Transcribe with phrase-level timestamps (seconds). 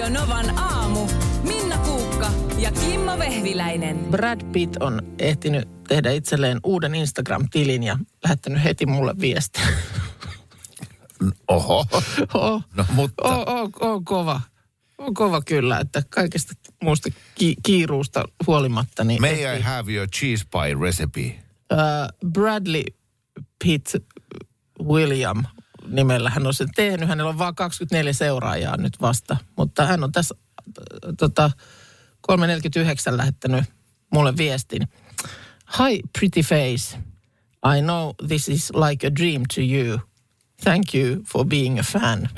[0.00, 1.06] Radio Novan aamu.
[1.42, 3.96] Minna Kuukka ja Kimmo Vehviläinen.
[4.10, 9.62] Brad Pitt on ehtinyt tehdä itselleen uuden Instagram-tilin ja lähettänyt heti mulle viestiä.
[11.48, 11.86] Oho.
[12.34, 13.22] Oh, No mutta.
[13.22, 14.40] oh, oh, oh, kova.
[14.98, 19.04] On kova kyllä, että kaikesta muusta ki- kiiruusta huolimatta.
[19.04, 21.38] Niin May I have your cheese pie recipe?
[21.72, 22.84] uh, Bradley
[23.64, 23.94] Pitt
[24.82, 25.44] William
[25.90, 27.08] nimellä hän on sen tehnyt.
[27.08, 30.74] Hänellä on vain 24 seuraajaa nyt vasta, mutta hän on tässä äh,
[31.18, 31.50] tota,
[32.20, 33.64] 349 lähettänyt
[34.12, 34.88] mulle viestin.
[35.78, 36.98] Hi pretty face.
[37.76, 39.98] I know this is like a dream to you.
[40.64, 42.28] Thank you for being a fan.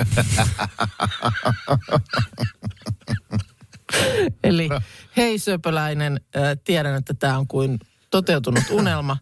[4.45, 4.69] Eli
[5.17, 7.79] hei söpöläinen, äh, tiedän, että tämä on kuin
[8.11, 9.17] toteutunut unelma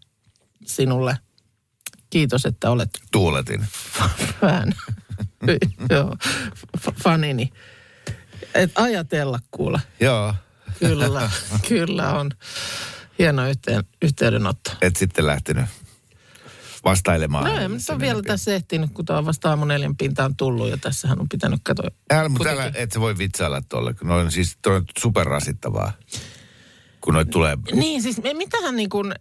[0.66, 1.18] sinulle.
[2.10, 3.66] Kiitos, että olet Tuuletin.
[4.40, 4.72] fan.
[5.90, 6.16] Joo,
[7.02, 7.52] fanini.
[8.54, 9.80] Et ajatella kuule.
[10.00, 10.34] Joo.
[10.78, 11.30] Kyllä,
[11.68, 12.30] kyllä on.
[13.18, 14.70] Hieno yhteen, yhteydenotto.
[14.82, 15.64] Et sitten lähtenyt
[16.84, 17.44] vastailemaan.
[17.44, 18.32] No nyt sen ole vielä enempää.
[18.32, 21.90] tässä ehtinyt, kun tämä on vasta aamu neljän pintaan tullut ja tässähän on pitänyt katsoa.
[22.10, 25.92] Älä, mutta älä, et sä voi vitsailla tolle, kun noin siis toi on superrasittavaa.
[27.00, 29.14] Kun noit tulee, Niin, siis mitähän niin kuin,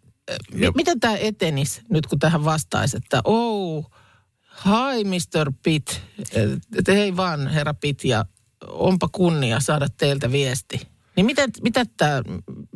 [0.54, 0.76] mi, Jop.
[0.76, 3.92] miten tämä etenisi nyt, kun tähän vastaisi, että oh,
[4.66, 5.52] hi Mr.
[5.64, 5.90] Pitt,
[6.78, 8.26] että hei vaan herra Pitt ja
[8.68, 10.82] onpa kunnia saada teiltä viesti.
[11.16, 12.22] Niin miten, mitä tämä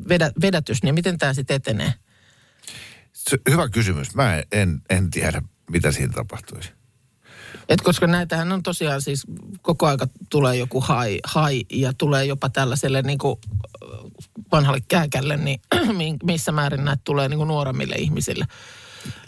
[0.10, 1.94] vedä, vedätys, niin miten tämä sitten etenee?
[3.50, 4.16] hyvä kysymys.
[4.16, 6.72] Mä en, en, en tiedä, mitä siinä tapahtuisi.
[7.70, 9.24] Et koska näitähän on tosiaan siis
[9.62, 13.40] koko aika tulee joku hai, hai ja tulee jopa tällaiselle niin kuin
[14.52, 15.62] vanhalle kääkälle, niin
[15.98, 18.46] mi- missä määrin näitä tulee niin kuin nuoremmille ihmisille.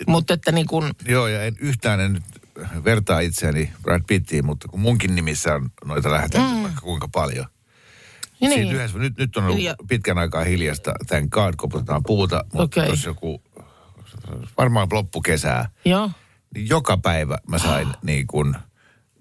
[0.07, 2.23] Mutta että niin kuin, Joo, ja en yhtään en nyt
[2.83, 6.63] vertaa itseäni Brad Pittiin, mutta kun munkin nimissä on noita lähetetty mm.
[6.63, 7.45] vaikka kuinka paljon.
[8.41, 12.43] niin, Siinä yhdessä, nyt, nyt on ollut Ja- pitkän aikaa hiljasta, tän God, koputetaan puuta,
[12.53, 12.89] mutta Okei.
[12.89, 13.41] jos joku,
[14.57, 16.11] varmaan loppukesää, joo.
[16.55, 18.55] Niin joka päivä mä sain niin kuin,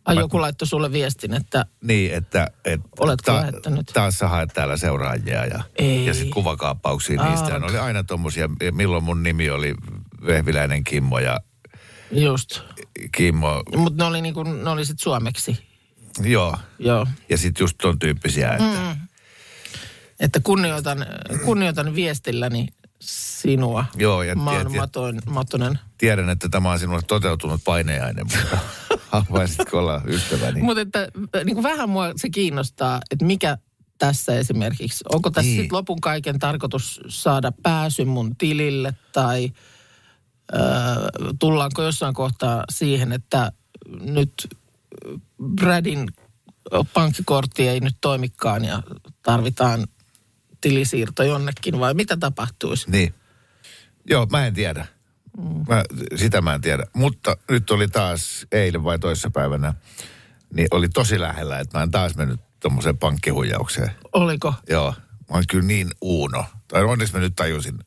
[0.05, 3.87] Ai Mä- joku laittoi sulle viestin, että niin, että, että Oletko lähettänyt?
[3.95, 6.07] taas sä haet täällä seuraajia ja, Ei.
[6.07, 7.51] ja sitten kuvakaappauksia Aa, niistä.
[7.51, 9.75] Ja ne oli aina tommosia, milloin mun nimi oli
[10.27, 11.41] Vehviläinen Kimmo ja
[12.11, 12.61] just.
[13.13, 15.59] Kimmo, Mutta ne oli, niin kuin, ne oli sit suomeksi.
[16.23, 16.57] joo.
[16.79, 17.07] Joo.
[17.29, 18.65] Ja sitten just ton tyyppisiä, että
[18.95, 18.97] mm.
[20.21, 21.07] Että kunnioitan,
[21.45, 22.69] kunnioitan viestilläni
[23.01, 23.85] sinua.
[23.97, 25.79] Joo, ja Maan ja- matoin, matonen.
[26.05, 28.59] Tiedän, että tämä on sinulle toteutunut paineainen, mutta
[29.13, 30.63] haluaisitko olla ystäväni?
[30.63, 33.59] Mutta että äh, niin kuin vähän mua se kiinnostaa, että mikä
[33.99, 35.69] tässä esimerkiksi, onko tässä Niin.
[35.73, 39.53] lopun kaiken tarkoitus saada pääsy mun tilille tai
[40.55, 40.61] äh,
[41.39, 43.53] tullaanko jossain kohtaa siihen, että
[44.01, 44.49] nyt
[45.55, 46.09] Bradin
[46.95, 48.83] pankkikortti ei nyt toimikaan ja
[49.23, 49.87] tarvitaan
[50.61, 52.91] tilisiirto jonnekin vai mitä tapahtuisi?
[52.91, 53.15] Niin.
[54.11, 54.94] Joo, mä en tiedä.
[55.69, 55.85] Mä,
[56.17, 56.87] sitä mä en tiedä.
[56.93, 59.75] Mutta nyt oli taas eilen vai toissapäivänä,
[60.55, 63.91] niin oli tosi lähellä, että mä en taas mennyt tuommoiseen pankkihuijaukseen.
[64.13, 64.55] Oliko?
[64.69, 64.95] Joo,
[65.31, 66.45] mä oon kyllä niin uuno.
[66.69, 67.79] Tai onneksi mä nyt tajusin,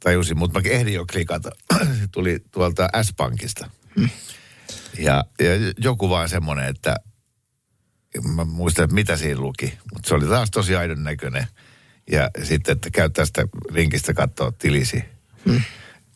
[0.00, 1.50] tajusin mutta mä ehdin jo klikata.
[1.78, 3.70] Se tuli tuolta S-Pankista.
[4.98, 6.96] Ja, ja joku vaan semmoinen, että
[8.34, 9.78] mä muistan, että mitä siinä luki.
[9.92, 11.46] Mutta se oli taas tosi aidon näköinen.
[12.10, 15.04] Ja sitten, että käy tästä linkistä katsoa tilisi.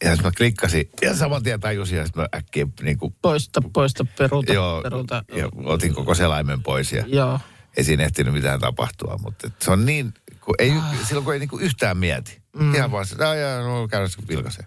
[0.04, 3.62] Ja sitten mä klikkasin ja saman tien tajusin, ja sitten mä äkkiä niin kuin, Poista,
[3.72, 5.24] poista, peruuta, joo, peruuta.
[5.34, 6.92] ja otin koko selaimen pois.
[6.92, 7.40] Ja, Joo.
[7.76, 10.72] ei siinä ehtinyt mitään tapahtua, mutta se on niin, kun ei,
[11.08, 12.42] silloin kun ei niinku yhtään mieti.
[12.56, 12.74] Mm.
[12.74, 14.64] Ihan vaan se, että jaa, no käydä se vilkaisee.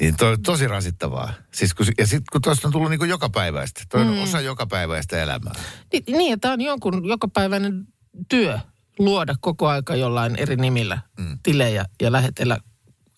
[0.00, 1.32] Niin toi on tosi rasittavaa.
[1.54, 4.66] Siis kun, ja sitten kun tuosta on tullut niinku joka päiväistä, toi on osa joka
[4.66, 5.54] päiväistä elämää.
[5.92, 7.84] Niin, niin että on jonkun jokapäiväinen
[8.28, 8.58] työ
[8.98, 11.38] luoda koko aika jollain eri nimillä mm.
[11.42, 12.58] tilejä ja lähetellä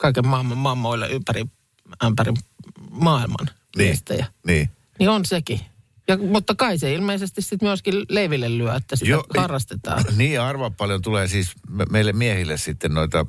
[0.01, 1.45] kaiken maailman mammoille ympäri,
[2.07, 2.33] ympäri
[2.91, 3.55] maailman Niin.
[3.89, 4.27] viestejä.
[4.47, 4.71] Niin.
[4.99, 5.61] Niin on sekin.
[6.09, 10.05] Ja, mutta kai se ilmeisesti sitten myöskin leiville lyö, että sitä jo, harrastetaan.
[10.17, 13.27] Niin ja arvaa paljon tulee siis me, meille miehille sitten noita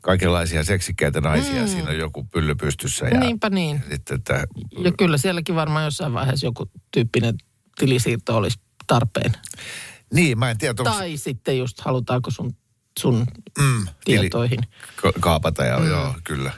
[0.00, 1.62] kaikenlaisia seksikkäitä naisia.
[1.62, 1.68] Mm.
[1.68, 3.06] Siinä on joku pylly pystyssä.
[3.08, 3.82] Ja Niinpä niin.
[3.90, 4.44] Sitten, että
[4.84, 7.34] Ja kyllä sielläkin varmaan jossain vaiheessa joku tyyppinen
[7.78, 9.32] tilisiirto olisi tarpeen.
[10.12, 12.56] niin, mä en tiedä, onko Tai sitten just halutaanko sun,
[12.98, 13.26] sun
[13.58, 14.60] mm, tili- tietoihin.
[14.96, 15.88] Ka- kaapata ja mm.
[15.88, 16.52] joo, kyllä.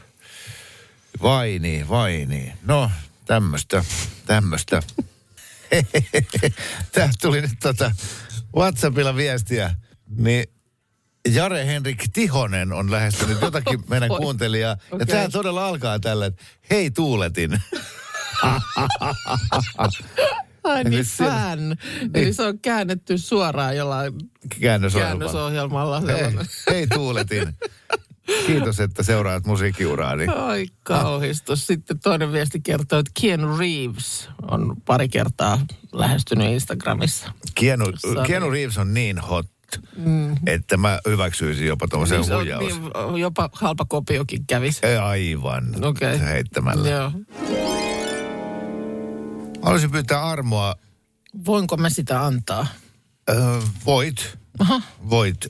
[1.22, 2.52] Vai niin, vai niin.
[2.62, 2.90] No,
[3.24, 3.84] tämmöstä,
[4.26, 4.82] tämmöstä.
[6.92, 7.90] Tää tuli nyt tota
[8.56, 9.74] WhatsAppilla viestiä,
[10.16, 10.44] niin
[11.28, 14.70] Jare Henrik Tihonen on lähestynyt jotakin meidän kuuntelijaa.
[14.70, 15.06] Ja Okei.
[15.06, 17.62] tämä todella alkaa tällä, että hei tuuletin.
[20.68, 21.76] Ai niin, fan.
[22.14, 24.12] Eli se on käännetty suoraan jollain
[24.60, 25.08] Käännösohjelma.
[25.18, 26.00] käännösohjelmalla.
[26.00, 26.32] Hei,
[26.70, 27.54] hei Tuuletin.
[28.46, 30.26] Kiitos, että seuraat musiikkiuraani.
[30.26, 31.66] Ai kauhistus.
[31.66, 37.32] Sitten toinen viesti kertoo, että Keanu Reeves on pari kertaa lähestynyt Instagramissa.
[37.54, 38.22] Keanu, Sorry.
[38.26, 39.46] Keanu Reeves on niin hot,
[39.96, 40.36] mm.
[40.46, 42.64] että mä hyväksyisin jopa tuommoisen se on huijaus.
[42.64, 44.86] niin, jopa halpa kopiokin kävisi.
[44.86, 45.84] Ei, Aivan.
[45.84, 46.18] Okei.
[46.18, 46.88] Se heittämällä.
[46.88, 47.12] Joo.
[49.62, 50.74] Haluaisin pyytää armoa.
[51.46, 52.66] Voinko mä sitä antaa?
[53.30, 53.34] Ö,
[53.86, 54.38] voit.
[55.10, 55.48] Voit ö,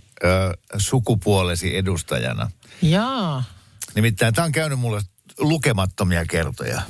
[0.77, 2.51] sukupuolesi edustajana.
[2.83, 3.45] Jaa.
[3.95, 5.01] Nimittäin tämä on käynyt mulle
[5.39, 6.83] lukemattomia kertoja.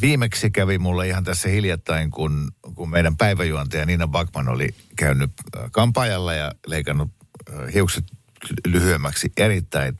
[0.00, 5.30] Viimeksi kävi mulle ihan tässä hiljattain, kun, kun meidän päiväjuontaja Nina Bakman oli käynyt
[5.72, 7.10] kampaajalla ja leikannut
[7.74, 8.04] hiukset
[8.66, 9.98] lyhyemmäksi erittäin.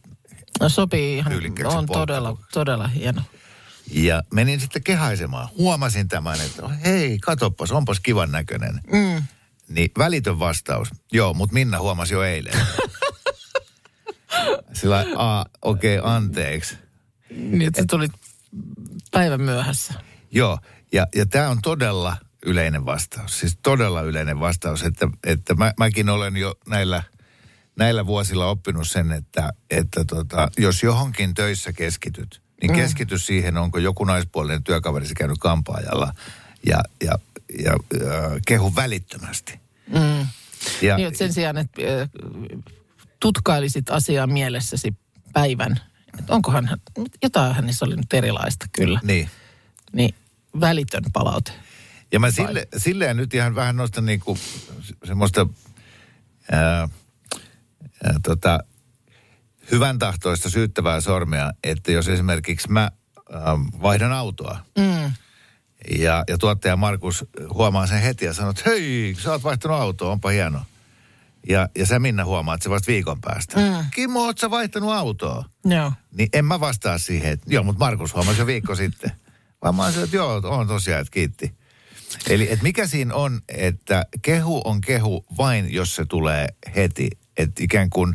[0.60, 1.32] No sopii ihan.
[1.64, 3.22] On todella, todella hieno.
[3.90, 5.48] Ja menin sitten kehaisemaan.
[5.58, 8.80] Huomasin tämän, että hei, katoppas, onpas kivan näköinen.
[8.92, 9.22] Mm.
[9.68, 10.88] Niin välitön vastaus.
[11.12, 12.54] Joo, mutta Minna huomasi jo eilen.
[14.72, 16.78] Sillä a, okei, okay, anteeksi.
[17.30, 18.12] Niin, että sä tulit
[19.10, 19.94] päivän myöhässä.
[20.30, 20.58] Joo,
[20.92, 22.16] ja, ja tämä on todella
[22.46, 23.40] yleinen vastaus.
[23.40, 27.02] Siis todella yleinen vastaus, että, että mä, mäkin olen jo näillä,
[27.76, 32.76] näillä vuosilla oppinut sen, että, että tota, jos johonkin töissä keskityt, niin Mm.
[32.76, 36.14] keskity siihen, onko joku naispuolinen työkaverisi käynyt kampaajalla
[36.66, 37.12] ja, ja,
[37.64, 39.60] ja, ja kehu välittömästi.
[39.88, 40.26] Mm.
[40.82, 41.82] Ja, Niin, että sen sijaan, että
[43.20, 44.94] tutkailisit asiaa mielessäsi
[45.32, 45.80] päivän.
[46.18, 46.68] Että onkohan,
[47.22, 49.00] jotain hänessä oli nyt erilaista kyllä.
[49.02, 49.30] niin.
[49.92, 50.14] Niin
[50.60, 51.52] välitön palaute.
[52.12, 54.38] Ja mä sille, silleen nyt ihan vähän nostan niinku
[54.80, 55.46] se- semmoista
[56.52, 56.88] ää, ää,
[58.22, 58.58] tota,
[59.70, 62.80] hyvän tahtoista syyttävää sormea, että jos esimerkiksi mä
[63.32, 63.42] ää,
[63.82, 65.12] vaihdan autoa Mm.
[65.98, 67.24] ja, ja tuottaja Markus
[67.54, 70.62] huomaa sen heti ja sanoo, että hei, sä oot vaihtanut autoa, onpa hieno.
[71.48, 73.60] Ja, ja sä Minna huomaat se vasta viikon päästä.
[73.60, 73.84] Mm.
[73.90, 75.44] Kimmo, oot sä vaihtanut autoa?
[75.64, 75.92] Joo.
[76.16, 79.12] Niin en mä vastaa siihen, että joo, mutta Markus huomasi jo viikko sitten.
[79.62, 81.54] Vaan mä oon että joo, on tosiaan, että kiitti.
[82.28, 86.46] Eli että mikä siinä on, että kehu on kehu vain, jos se tulee
[86.76, 87.10] heti.
[87.36, 88.14] Että ikään kuin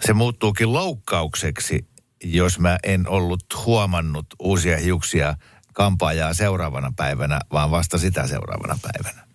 [0.00, 1.88] se muuttuukin loukkaukseksi,
[2.24, 5.34] jos mä en ollut huomannut uusia hiuksia
[5.72, 9.26] kampaajaa seuraavana päivänä, vaan vasta sitä seuraavana päivänä.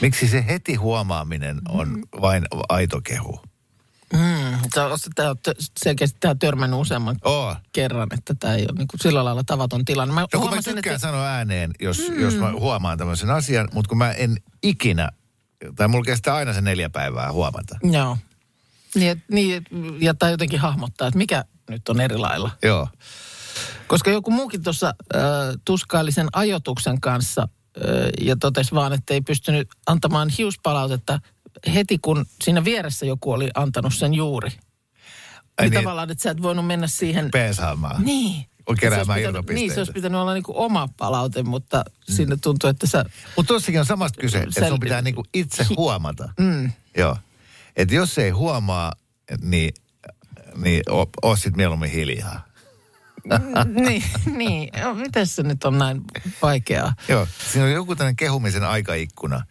[0.00, 3.40] Miksi se heti huomaaminen on vain aito kehu?
[4.12, 4.58] Mm.
[4.74, 4.98] Tämä on
[5.78, 7.56] selkeästi törmännyt useamman Oo.
[7.72, 10.14] kerran, että tämä ei ole niin kuin sillä lailla tavaton tilanne.
[10.14, 12.20] Mä No kun mä tykkään että, sanoa ääneen, jos, mm.
[12.20, 15.08] jos mä huomaan tämmöisen asian, mutta kun mä en ikinä,
[15.76, 17.78] tai mulla kestää aina se neljä päivää huomata.
[17.82, 18.18] Joo.
[18.94, 19.64] Niin, et- niin, et-
[20.00, 22.50] ja tai jotenkin hahmottaa, että mikä nyt on eri lailla.
[22.62, 22.88] Joo.
[23.86, 25.22] Koska joku muukin tuossa äh,
[25.64, 31.20] tuskaili sen ajotuksen kanssa äh, ja totesi vaan, että ei pystynyt antamaan hiuspalautetta
[31.74, 34.50] heti, kun siinä vieressä joku oli antanut sen juuri.
[34.50, 37.30] Ai Niin niin, tavallaan, että sä et voinut mennä siihen...
[37.30, 38.04] peesaamaan.
[38.04, 38.46] Niin.
[38.66, 39.60] On keräämään pitänyt- irtopisteitä.
[39.60, 42.14] Niin, se olisi pitänyt olla niinku oma palaute, mutta mm.
[42.14, 43.04] sinne tuntuu, että sä...
[43.36, 46.28] Mutta tuossakin on samasta kyse, että sun pitää niinku itse huomata.
[46.38, 46.72] Mm.
[46.96, 47.16] Joo.
[47.76, 48.92] Että jos ei huomaa,
[49.42, 49.74] niin,
[50.56, 50.82] niin
[51.22, 52.48] oo sit mieluummin hiljaa.
[53.86, 54.04] niin,
[54.36, 54.70] niin.
[54.94, 56.02] Miten se nyt on näin
[56.42, 56.94] vaikeaa?
[57.08, 57.26] Joo.
[57.52, 59.44] Siinä on joku tämmöinen kehumisen aikaikkuna.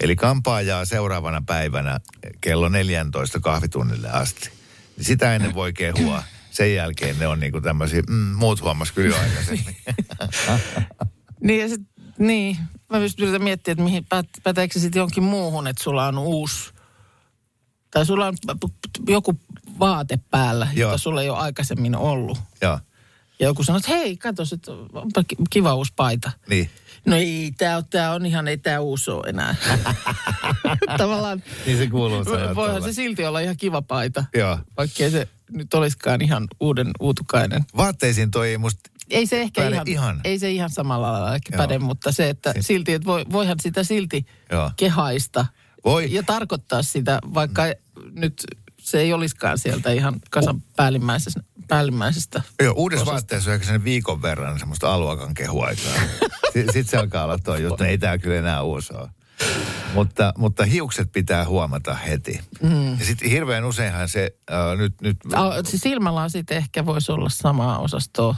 [0.00, 2.00] Eli kampaajaa seuraavana päivänä
[2.40, 4.50] kello 14 kahvitunnille asti.
[4.96, 6.22] Niin sitä ennen voi kehua.
[6.50, 9.76] Sen jälkeen ne on niinku tämmöisiä, mm, muut huomas kyllä jo aikaisemmin.
[11.40, 11.80] Niin, ja sit,
[12.18, 12.58] niin.
[12.90, 14.06] Mä just yritän miettiä, että mihin,
[14.42, 16.72] päteekö se sitten jonkin muuhun, että sulla on uusi,
[17.92, 18.34] tai sulla on
[19.08, 19.38] joku
[19.78, 20.88] vaate päällä, Joo.
[20.90, 22.38] jota sulla ei ole aikaisemmin ollut.
[22.62, 22.78] Joo,
[23.38, 26.30] Ja joku sanoo, että hei, kato, sit onpa ki- kiva uusi paita.
[26.48, 26.70] niin.
[27.06, 29.54] No ei, tää on, tää on ihan, ei tää uusi ole enää.
[30.98, 32.80] Tavallaan Niin se kuuluu sanoa voihan tuolla.
[32.86, 34.58] se silti olla ihan kiva paita, Joo.
[34.76, 37.64] vaikkei se nyt olisikaan ihan uuden uutukainen.
[37.76, 40.20] Vaatteisiin toi ei musta, Ei se ehkä ihan, ihan.
[40.24, 41.58] ei se ihan samalla lailla ehkä Joo.
[41.66, 44.70] päde, mutta se, että Si- silti, että voi, voihan sitä silti Joo.
[44.76, 45.46] kehaista
[45.84, 46.12] Voi.
[46.12, 47.62] ja tarkoittaa sitä, vaikka
[48.12, 48.42] nyt
[48.80, 52.42] se ei olisikaan sieltä ihan kasan päällimmäisestä, päällimmäisestä.
[52.62, 55.92] Joo, uudessa vaatteessa on ehkä sen viikon verran semmoista aluakan kehuaikaa.
[56.52, 59.10] Sitten sit se alkaa olla toi juttu, ei tää kyllä enää uusi ole.
[59.94, 62.40] Mutta, mutta hiukset pitää huomata heti.
[62.62, 62.98] Mm.
[62.98, 67.78] Ja sitten hirveän useinhan se äh, nyt, nyt Ah, Se silmälasit ehkä voisi olla samaa
[67.78, 68.34] osastoa.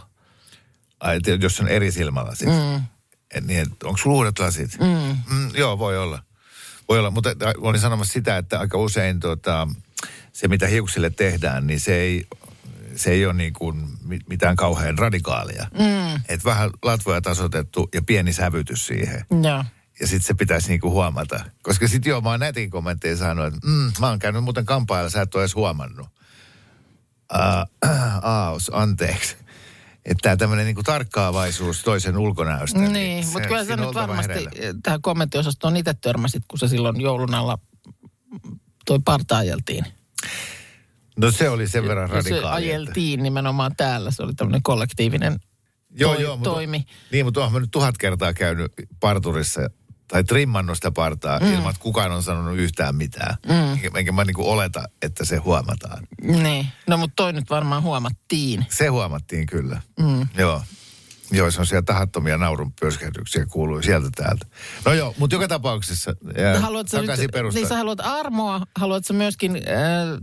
[1.01, 2.49] ai, jos on eri silmälasit.
[2.49, 2.83] Mm.
[3.35, 4.79] Et niin, onko sulla uudet lasit?
[4.81, 5.17] Mm.
[5.37, 6.23] Mm, joo, voi olla.
[6.89, 9.69] Voi olla, mutta äh, olin sanomassa sitä, että aika usein tota,
[10.33, 12.27] se, mitä hiuksille tehdään, niin se ei,
[12.97, 15.67] se ei ole niin kuin mi- mitään kauhean radikaalia.
[15.73, 16.23] Mm.
[16.29, 19.25] Et vähän latvoja tasotettu ja pieni sävytys siihen.
[19.43, 19.65] Joo.
[20.01, 21.45] Ja sitten se pitäisi niinku huomata.
[21.63, 25.11] Koska sitten joo, mä oon nätin kommentteja saanut, että mm, mä oon käynyt muuten kampailla,
[25.11, 26.09] sä et ole edes huomannut.
[27.35, 27.91] Uh,
[28.23, 29.37] aos, anteeksi.
[30.05, 32.79] Että tämä tämmöinen niinku tarkkaavaisuus toisen ulkonäöstä.
[32.79, 34.81] Niin, mutta kyllä sä nyt varmasti hereillä.
[34.83, 37.59] tähän kommenttiosastoon itse törmäsit, kun sä silloin joulun alla
[38.87, 39.85] toi parta ajeltiin.
[41.17, 42.39] No se oli sen verran se radikaali.
[42.39, 44.11] että- ajeltiin nimenomaan täällä.
[44.11, 45.37] Se oli tämmöinen kollektiivinen
[45.91, 46.85] Joo, toi- joo, mutta, toimi.
[47.13, 49.61] Niin, mutta oonhan mä nyt tuhat kertaa käynyt parturissa
[50.09, 51.55] tai trimmannut sitä partaa mm.
[51.55, 53.37] ilman, että kukaan on sanonut yhtään mitään.
[53.47, 53.79] Mm.
[53.95, 56.07] Enkä, mä niinku oleta, että se huomataan.
[56.23, 56.67] Niin.
[56.87, 58.67] No mutta toi nyt varmaan huomattiin.
[58.69, 59.81] Se huomattiin kyllä.
[60.01, 60.27] Mm.
[60.39, 60.63] Joo.
[61.31, 64.47] Joo, se on siellä tahattomia naurun pörskähdyksiä kuuluu sieltä täältä.
[64.85, 67.61] No joo, mutta joka tapauksessa ää, Haluatko takaisin nyt, perustaan.
[67.61, 69.63] niin sä haluat armoa, haluatko sä myöskin äh,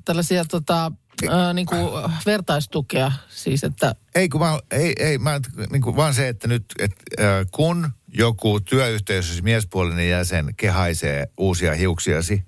[0.05, 0.91] tällaisia tota,
[1.29, 5.39] äh, niinku, äh, vertaistukea, siis että Ei, kun mä, ei, ei, mä,
[5.71, 11.75] niin kuin vaan se, että nyt, et, äh, kun joku työyhteisössä miespuolinen jäsen kehaisee uusia
[11.75, 12.43] hiuksiasi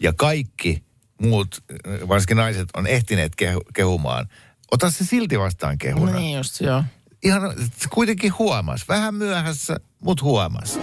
[0.00, 0.84] ja kaikki
[1.22, 1.64] muut,
[2.08, 4.28] varsinkin naiset, on ehtineet kehu, kehumaan,
[4.70, 6.12] ota se silti vastaan kehuna.
[6.12, 6.84] no niin just joo.
[7.24, 7.54] Ihan
[7.90, 10.78] kuitenkin huomas, vähän myöhässä, mutta huomas.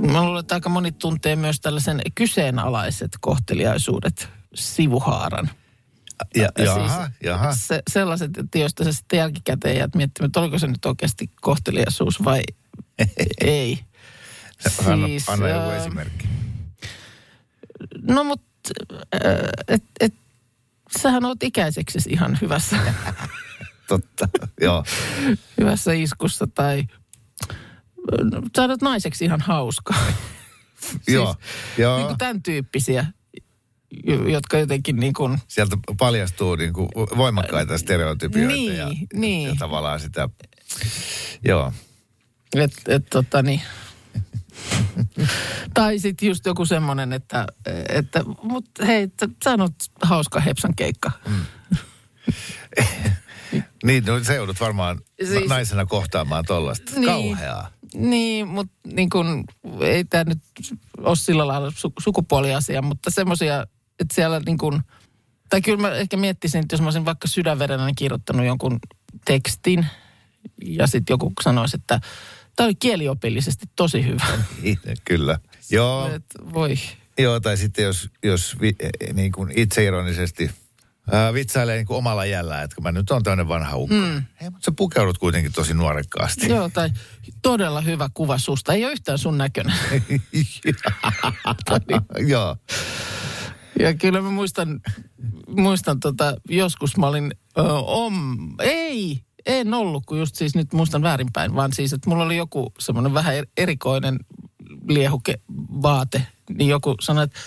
[0.00, 5.50] Mä luulen, että aika moni tuntee myös tällaisen kyseenalaiset kohteliaisuudet sivuhaaran.
[6.36, 7.54] Ja, Ja jaha, siis jaha.
[7.54, 12.24] Se, sellaiset, että joista sä sitten jälkikäteen jäät miettimään, että oliko se nyt oikeasti kohteliaisuus
[12.24, 12.42] vai
[13.40, 13.78] ei.
[14.86, 16.28] Anna, Siis, anna joku ää, esimerkki.
[18.02, 18.48] No mutta,
[19.68, 20.14] et, et,
[21.02, 22.76] sähän oot ikäiseksi ihan hyvässä,
[23.88, 24.28] Totta,
[24.60, 24.84] joo.
[25.60, 26.84] hyvässä iskussa tai
[28.22, 29.94] no, sä oot naiseksi ihan hauska.
[31.08, 31.34] joo,
[31.78, 31.96] joo.
[31.96, 33.06] Niin kuin tämän tyyppisiä,
[34.28, 39.48] jotka jotenkin niin kuin, sieltä paljastuu niin kuin voimakkaita stereotypioita Niin, ja, niin.
[39.48, 40.28] ja tavallaan sitä,
[41.44, 41.72] joo.
[42.54, 43.62] et, et, tota niin.
[45.74, 47.46] tai sitten just joku semmoinen, että,
[47.88, 49.28] että mut hei, että
[49.60, 51.10] oot hauska hepsan keikka.
[53.84, 55.48] Niin, no se joudut varmaan siis...
[55.48, 56.92] naisena kohtaamaan tollasta.
[56.94, 57.06] Niin.
[57.06, 57.70] Kauheaa.
[57.94, 59.44] Niin, mutta niin kun,
[59.80, 60.38] ei tämä nyt
[60.98, 63.66] ole sillä lailla su- sukupuoliasia, mutta semmoisia,
[64.00, 64.82] että siellä niin kun,
[65.48, 68.78] tai kyllä mä ehkä miettisin, että jos mä olisin vaikka sydänverenä kirjoittanut jonkun
[69.24, 69.86] tekstin
[70.64, 72.00] ja sitten joku sanoisi, että
[72.56, 74.24] tämä oli kieliopillisesti tosi hyvä.
[74.62, 75.38] Niin, Kyllä.
[75.70, 76.24] Joo, Et
[76.54, 76.74] voi.
[77.18, 80.50] joo, tai sitten jos, jos vi, eh, niin kuin itseironisesti
[81.12, 83.94] ää, vitsailee niin kuin omalla jällä, että kun mä nyt on tämmöinen vanha ukko.
[83.94, 84.22] Mm.
[84.40, 86.48] Hei, mutta sä pukeudut kuitenkin tosi nuorekkaasti.
[86.48, 86.90] Joo, tai
[87.42, 88.72] todella hyvä kuva susta.
[88.72, 89.74] Ei ole yhtään sun näköinen.
[92.32, 92.56] joo.
[93.78, 94.80] Ja kyllä mä muistan,
[95.48, 101.02] muistan tota, joskus mä olin, ö, om, ei, en ollut, kun just siis nyt muistan
[101.02, 104.18] väärinpäin, vaan siis, että mulla oli joku semmoinen vähän er- erikoinen
[104.88, 105.40] liehuke
[105.82, 106.26] vaate,
[106.58, 107.38] niin joku sanoi, että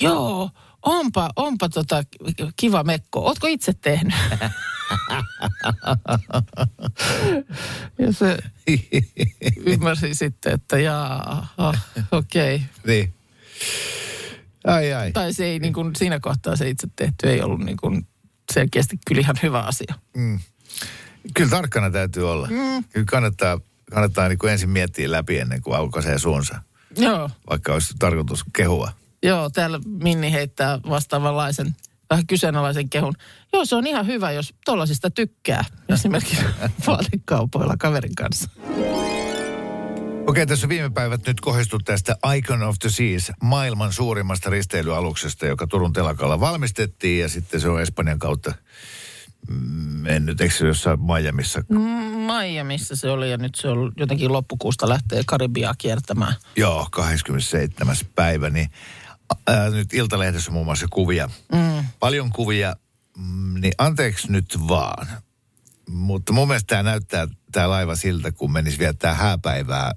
[0.00, 0.50] joo,
[0.82, 2.02] onpa, onpa tota
[2.56, 4.14] kiva mekko, ootko itse tehnyt?
[7.98, 8.38] ja se
[9.66, 11.46] ymmärsi sitten, että jaa,
[12.12, 12.54] okei.
[12.54, 12.66] Okay.
[12.86, 13.14] niin.
[14.66, 15.12] Ai ai.
[15.12, 18.06] Tai se ei niin kuin, siinä kohtaa se itse tehty ei ollut niin kuin,
[18.52, 19.94] selkeästi kyllä ihan hyvä asia.
[21.34, 22.46] Kyllä tarkkana täytyy olla.
[22.50, 22.84] Mm.
[22.92, 26.62] Kyllä kannattaa, kannattaa niin kuin ensin miettiä läpi ennen kuin aukaisee suunsa,
[26.96, 28.92] Joo, vaikka olisi tarkoitus kehua.
[29.22, 31.76] joo, täällä Minni heittää vastaavanlaisen
[32.10, 33.14] vähän kyseenalaisen kehun.
[33.52, 35.64] Joo, se on ihan hyvä, jos tollasista tykkää.
[35.88, 36.44] Esimerkiksi
[36.86, 38.50] vaatekaupoilla kaverin kanssa.
[40.30, 45.66] Okei, tässä viime päivät nyt kohdistu tästä Icon of the Seas, maailman suurimmasta risteilyaluksesta, joka
[45.66, 48.54] Turun telakalla valmistettiin ja sitten se on Espanjan kautta
[50.00, 51.64] mennyt, eikö se jossain Miamiissa?
[52.26, 56.34] Miamiissa se oli ja nyt se on jotenkin loppukuusta lähtee Karibiaa kiertämään.
[56.56, 57.96] Joo, 27.
[58.14, 58.70] päivä, niin
[59.46, 61.30] ää, nyt Iltalehdessä on muun muassa kuvia.
[61.52, 61.84] Mm.
[62.00, 62.76] Paljon kuvia,
[63.16, 65.06] mm, niin anteeksi nyt vaan.
[65.88, 69.92] Mutta mun mielestä tämä näyttää tämä laiva siltä, kun menisi viettää hääpäivää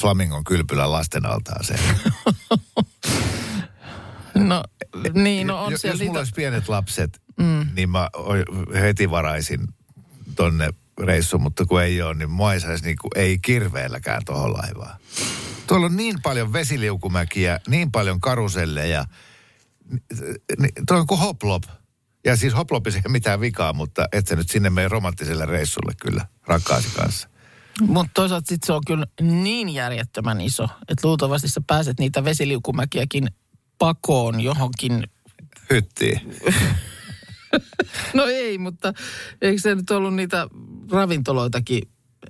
[0.00, 1.80] Flamingon kylpylän lasten altaaseen.
[4.34, 4.62] No
[5.14, 7.66] niin, no on jos, siellä jos mulla olisi pienet lapset, mm.
[7.74, 8.10] niin mä
[8.80, 9.68] heti varaisin
[10.34, 10.70] tonne
[11.04, 15.00] reissuun, mutta kun ei ole, niin mua ei saisi niinku, ei kirveelläkään tuohon laivaan.
[15.66, 19.04] Tuolla on niin paljon vesiliukumäkiä, niin paljon karuselleja.
[20.58, 21.62] Ni- Tuo on kuin hoplop.
[22.24, 26.26] Ja siis hoplopissa ei mitään vikaa, mutta et sä nyt sinne mene romanttiselle reissulle kyllä
[26.46, 27.28] rakkaasi kanssa.
[27.80, 33.28] Mutta toisaalta sit se on kyllä niin järjettömän iso, että luultavasti sä pääset niitä vesiliukumäkiäkin
[33.78, 35.06] pakoon johonkin.
[35.70, 36.20] Hyttiin.
[38.14, 38.92] No ei, mutta
[39.42, 40.48] eikö se nyt ollut niitä
[40.90, 41.82] ravintoloitakin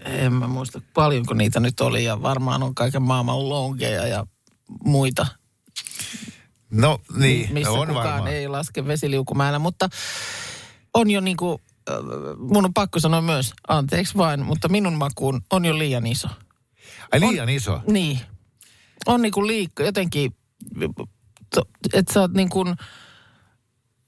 [0.05, 4.27] en mä muista paljonko niitä nyt oli ja varmaan on kaiken maailman longeja ja
[4.85, 5.27] muita,
[6.71, 8.33] No niin, missä on kukaan varmaan.
[8.33, 9.89] ei laske vesiliukumäellä, mutta
[10.95, 11.59] on jo niin kuin,
[12.39, 16.29] mun on pakko sanoa myös, anteeksi vain, mutta minun makuun on jo liian iso.
[17.13, 17.81] Ai liian iso.
[17.87, 18.21] Niin.
[19.07, 20.37] On niin kuin liikka, jotenkin,
[21.93, 22.77] että sä oot niin kuin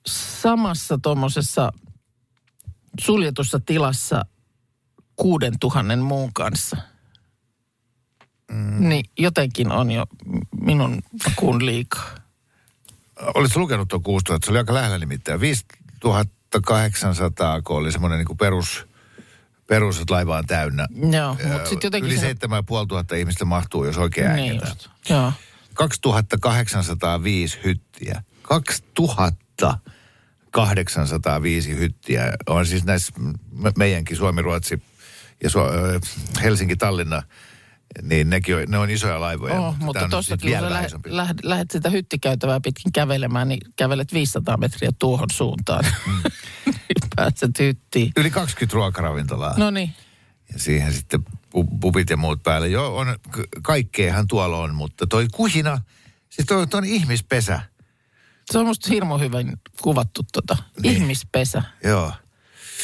[0.06, 1.72] samassa tuommoisessa
[3.00, 4.24] suljetussa tilassa
[5.16, 6.76] kuuden tuhannen muun kanssa.
[8.50, 8.88] Mm.
[8.88, 10.06] Niin jotenkin on jo
[10.60, 12.14] minun makuun liikaa.
[13.34, 14.46] Oletko lukenut tuon 6000?
[14.46, 15.40] Se oli aika lähellä nimittäin.
[16.54, 18.86] 5800, kun oli semmoinen niin perus,
[19.66, 20.86] perus, että laiva on täynnä.
[21.12, 22.10] Joo, Ää, mutta sitten jotenkin...
[22.10, 24.76] Yli se- 7500 ihmistä mahtuu, jos oikein Niin äänketään.
[24.76, 25.32] just, joo.
[25.74, 28.22] 2805 hyttiä.
[30.50, 33.12] 2805 hyttiä on siis näissä
[33.52, 34.82] me- meidänkin Suomi, Ruotsi
[35.42, 36.00] ja Su-
[36.42, 37.22] Helsinki, Tallinna,
[38.02, 39.60] niin nekin on, ne on isoja laivoja.
[39.60, 40.70] Oh, mutta tuossakin, kun sä
[41.06, 45.84] lähdet, lähdet sitä hyttikäytävää pitkin kävelemään, niin kävelet 500 metriä tuohon suuntaan.
[46.06, 46.22] Mm.
[46.66, 48.12] Niin Pääset hyttiin.
[48.16, 49.54] Yli 20 ruokaravintolaa.
[49.58, 49.94] No niin.
[50.52, 52.68] Ja siihen sitten pu- pupit ja muut päälle.
[52.68, 53.16] Joo, on,
[53.62, 55.80] kaikkeahan tuolla on, mutta toi kuhina,
[56.30, 57.60] siis toi, toi on ihmispesä.
[58.52, 59.52] Se on musta hirmu hyvin
[59.82, 60.56] kuvattu tota.
[60.82, 60.94] Niin.
[60.96, 61.62] Ihmispesä.
[61.84, 62.12] Joo,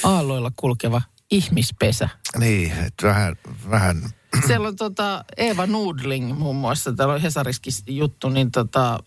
[0.04, 2.08] Aalloilla kulkeva ihmispesä.
[2.38, 3.36] niin, että vähän,
[3.70, 4.02] vähän,
[4.46, 8.98] Siellä on tota Eeva Nudling muun muassa, täällä on Hesariskin juttu, niin tota,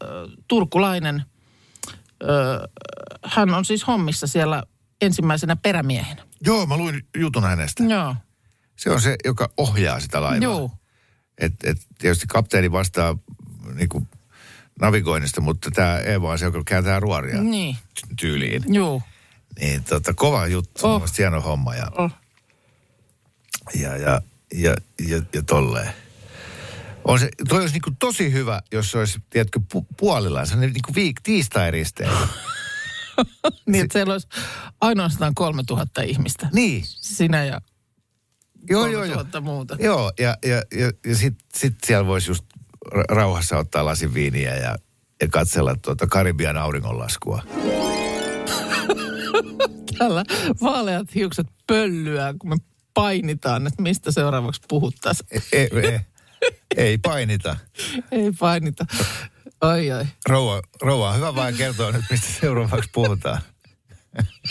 [0.47, 1.23] turkulainen,
[2.23, 2.67] ö,
[3.25, 4.63] hän on siis hommissa siellä
[5.01, 6.23] ensimmäisenä perämiehenä.
[6.41, 7.83] joo, mä luin jutun hänestä.
[7.83, 8.15] Joo,
[8.75, 10.43] Se on se, joka ohjaa sitä laivaa.
[10.43, 10.71] joo.
[11.37, 13.17] Et, et tietysti kapteeni vastaa
[13.73, 14.07] niin kuin
[14.81, 17.77] navigoinnista, mutta tämä Eeva on se, joka kääntää ruoria Niin,
[18.19, 18.63] tyyliin.
[18.67, 19.01] joo.
[19.59, 21.03] Niin tota, kova juttu, oh.
[21.17, 22.11] hieno homma ja, Oh.
[23.79, 24.21] ja, ja,
[24.53, 24.75] ja,
[25.07, 25.89] ja, ja tolleen.
[27.03, 30.47] On se, toi olisi niinku tosi hyvä, jos se olisi, tiedätkö, pu, puolillaan.
[30.47, 32.15] Se on niinku viik, tiistai-risteily.
[33.65, 34.27] Niin, että siellä olisi
[34.81, 36.49] ainoastaan 3000 ihmistä.
[36.53, 37.61] niin, Sinä ja
[38.69, 39.15] joo, joo, joo.
[39.15, 39.77] 3000 muuta.
[39.79, 42.43] Joo, ja, ja, ja, ja sitten sit siellä voisi just
[42.93, 44.75] ra- rauhassa ottaa lasin viiniä ja,
[45.21, 47.43] ja katsella tuota Karibian auringonlaskua.
[49.97, 50.23] Tällä
[50.61, 52.55] vaaleat hiukset pöllyää, kun me
[52.97, 55.27] painitaan, että mistä seuraavaksi puhuttaisiin.
[55.51, 56.05] E, e,
[56.77, 57.57] ei painita.
[58.11, 58.85] Ei painita.
[59.61, 60.05] Ai ai.
[60.29, 63.41] Rouva, rouva hyvä vaan kertoa nyt, mistä seuraavaksi puhutaan.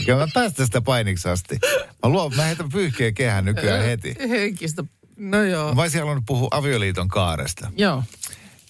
[0.06, 1.58] Ja mä päästä sitä painiksi asti.
[2.02, 4.16] Mä, luon, mä heitän pyyhkeä kehän nykyään heti.
[4.28, 4.84] Henkistä.
[5.16, 5.74] No joo.
[5.74, 8.02] Mä olisin halunnut puhua avioliiton kaaresta, Joo.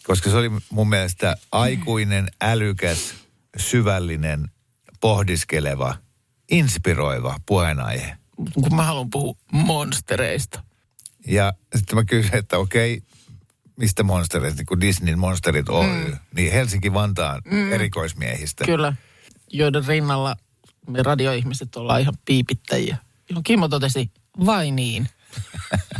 [0.02, 3.14] koska se oli mun mielestä aikuinen, älykäs,
[3.56, 4.50] syvällinen,
[5.00, 5.96] pohdiskeleva,
[6.50, 8.16] inspiroiva puheenaihe.
[8.54, 10.62] Kun mä haluan puhua monstereista.
[11.26, 13.02] Ja sitten mä kysyin, että okei,
[13.76, 16.16] mistä monstereista, niin kuin Disneyn Monsterit Oy, mm.
[16.34, 17.72] niin Helsinki-Vantaan mm.
[17.72, 18.64] erikoismiehistä.
[18.64, 18.92] Kyllä.
[19.52, 20.36] Joiden rinnalla
[20.88, 22.96] me radioihmiset ollaan ihan piipittäjiä.
[23.30, 24.10] Johon Kimmo totesi,
[24.46, 25.08] vai niin?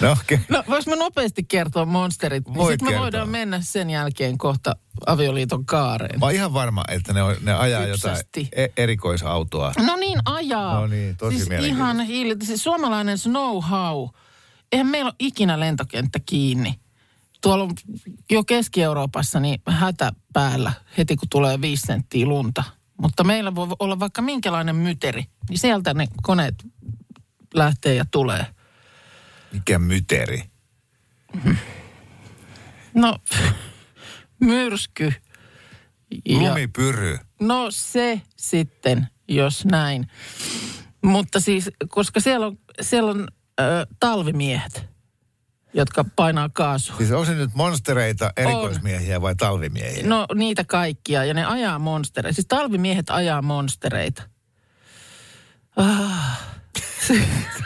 [0.00, 0.12] No.
[0.12, 0.38] Okay.
[0.48, 3.02] No, vois mä nopeasti kertoa monsterit, niin Voit sitten me kertoa.
[3.02, 6.20] voidaan mennä sen jälkeen kohta avioliiton kaareen.
[6.20, 8.40] Mä oon ihan varma, että ne, on, ne ajaa Kypsästi.
[8.40, 9.72] jotain e- erikoisautoa.
[9.86, 10.80] No niin, ajaa.
[10.80, 14.08] No niin, tosi siis ihan hiili, siis suomalainen know-how.
[14.72, 16.74] Eihän meillä ole ikinä lentokenttä kiinni.
[17.42, 17.70] Tuolla on
[18.30, 22.64] jo Keski-Euroopassa niin hätä päällä heti kun tulee viisi senttiä lunta.
[23.00, 26.54] Mutta meillä voi olla vaikka minkälainen myteri, niin sieltä ne koneet
[27.54, 28.46] lähtee ja tulee.
[29.52, 30.44] Mikä myteri.
[32.94, 33.18] No,
[34.44, 35.12] myrsky.
[36.24, 37.18] Ja- Lumipyry.
[37.40, 40.08] No se sitten, jos näin.
[41.04, 43.28] Mutta siis, koska siellä on, siellä on
[43.60, 44.84] ö, talvimiehet,
[45.74, 46.96] jotka painaa kaasua.
[46.96, 50.06] Siis on se nyt monstereita, erikoismiehiä vai talvimiehiä?
[50.06, 52.34] No niitä kaikkia, ja ne ajaa monstereita.
[52.34, 54.22] Siis talvimiehet ajaa monstereita.
[55.76, 56.40] Ah.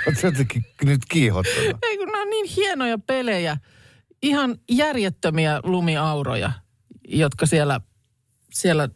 [0.07, 1.79] Oletko jotenkin nyt kiihottanut?
[1.83, 3.57] Ei kun ne on niin hienoja pelejä.
[4.23, 6.53] Ihan järjettömiä lumiauroja,
[7.09, 7.81] jotka siellä,
[8.53, 8.89] siellä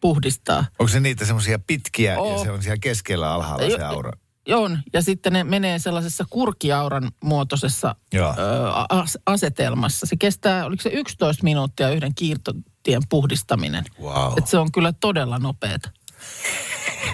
[0.00, 0.64] puhdistaa.
[0.78, 2.44] Onko se niitä semmoisia pitkiä ja Oo.
[2.44, 4.12] semmoisia keskellä alhaalla se aura?
[4.54, 8.34] On, ja sitten ne menee sellaisessa kurkiauran muotoisessa Joo.
[8.38, 10.06] ö, as- asetelmassa.
[10.06, 13.84] Se kestää, oliko se 11 minuuttia yhden kiirtotien puhdistaminen.
[14.00, 14.32] Wow.
[14.38, 15.90] Et se on kyllä todella nopeeta.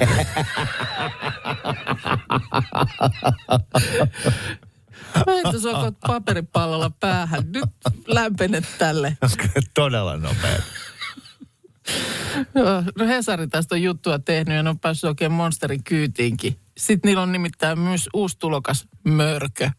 [5.17, 7.43] Mä sua paperipallolla päähän.
[7.53, 7.71] Nyt
[8.07, 9.19] lämpenet tälle.
[9.75, 10.63] Todella nopea?
[12.55, 16.59] Joo, No Hesari tästä on juttua tehnyt ja ne on päässyt oikein monsterin kyytiinkin.
[16.77, 19.71] Sitten niillä on nimittäin myös uusi tulokas, mörkö.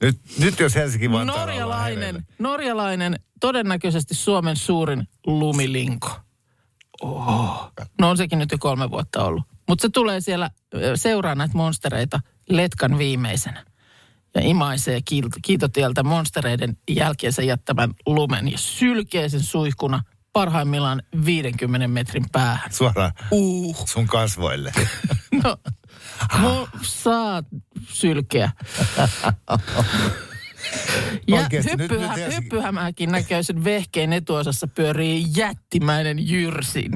[0.00, 6.20] Nyt, nyt jos Helsinki Vantaalla ollaan Norjalainen, norjalainen, todennäköisesti Suomen suurin lumilinko.
[7.02, 7.72] Oh.
[8.00, 9.44] No on sekin nyt jo kolme vuotta ollut.
[9.68, 10.50] Mutta se tulee siellä,
[10.94, 13.64] seuraa näitä monstereita letkan viimeisenä.
[14.34, 15.00] Ja imaisee
[15.42, 22.72] kiitotieltä monstereiden jälkeensä jättävän lumen ja sylkee sen suihkuna parhaimmillaan 50 metrin päähän.
[22.72, 23.76] Suoraan Uh.
[23.88, 24.72] sun kasvoille.
[25.44, 25.56] No,
[26.42, 27.42] no saa
[27.88, 28.50] sylkeä.
[31.28, 32.14] Ja Oikeesti, nyt- hyppyhä,
[32.72, 36.90] nyt näköisen vehkeen etuosassa pyörii jättimäinen jyrsin,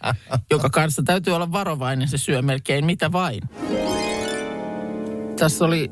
[0.50, 3.40] joka kanssa täytyy olla varovainen, se syö melkein mitä vain.
[5.38, 5.90] Tässä oli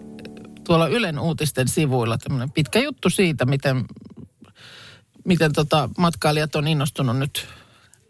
[0.65, 3.85] tuolla Ylen uutisten sivuilla tämmöinen pitkä juttu siitä, miten,
[5.25, 7.49] miten tota matkailijat on innostunut nyt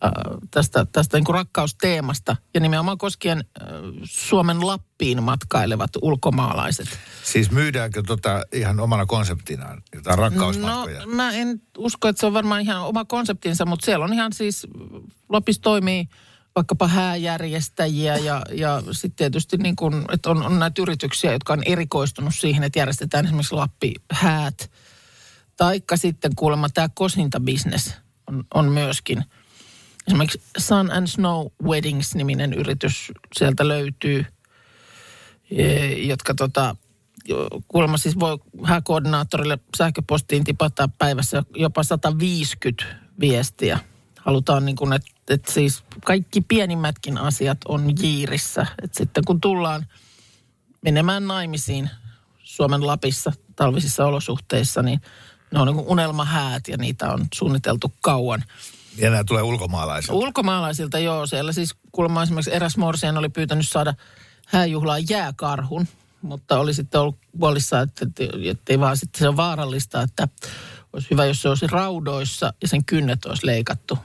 [0.05, 0.11] äh,
[0.51, 3.69] tästä, tästä niin kuin rakkausteemasta ja nimenomaan koskien äh,
[4.03, 6.89] Suomen Lappiin matkailevat ulkomaalaiset.
[7.23, 11.01] siis myydäänkö tota ihan omana konseptinaan jotain rakkausmatkoja?
[11.01, 14.33] No mä en usko, että se on varmaan ihan oma konseptinsa, mutta siellä on ihan
[14.33, 14.67] siis,
[15.29, 16.09] Lapissa toimii
[16.57, 21.63] vaikkapa hääjärjestäjiä ja, ja sitten tietysti niin kuin, että on, on näitä yrityksiä, jotka on
[21.67, 24.71] erikoistunut siihen, että järjestetään esimerkiksi Lappi häät.
[25.57, 27.95] Taikka sitten kuulemma tämä kosintabisnes
[28.27, 29.25] on, on myöskin.
[30.07, 34.25] Esimerkiksi Sun and Snow Weddings-niminen yritys sieltä löytyy,
[35.51, 36.77] e, jotka tota,
[37.69, 42.85] kuulemma siis voi hääkoordinaattorille sähköpostiin tipata päivässä jopa 150
[43.21, 43.79] viestiä.
[44.27, 48.67] Halutaan niin kuin, että, että siis kaikki pienimmätkin asiat on jiirissä.
[48.83, 49.87] Että sitten kun tullaan
[50.83, 51.91] menemään naimisiin
[52.39, 55.01] Suomen Lapissa talvisissa olosuhteissa, niin
[55.51, 58.45] ne on niin unelmahäät ja niitä on suunniteltu kauan.
[58.97, 60.15] Ja nämä tulee ulkomaalaisilta.
[60.15, 63.95] Ulkomaalaisilta joo, siellä siis kuulemma esimerkiksi eräs morsian oli pyytänyt saada
[64.47, 65.89] hääjuhlaan jääkarhun,
[66.23, 68.07] mutta oli sitten ollut huolissaan, että,
[68.51, 70.29] että ei vaan sitten se on vaarallista, että
[70.93, 73.99] olisi hyvä, jos se olisi raudoissa ja sen kynnet olisi leikattu.